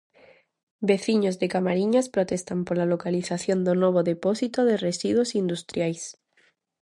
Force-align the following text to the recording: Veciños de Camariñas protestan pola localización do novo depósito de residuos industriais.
Veciños 0.89 1.35
de 1.41 1.47
Camariñas 1.53 2.07
protestan 2.15 2.59
pola 2.67 2.89
localización 2.93 3.59
do 3.67 3.73
novo 3.83 3.99
depósito 4.11 4.59
de 4.69 4.75
residuos 4.87 5.29
industriais. 5.41 6.03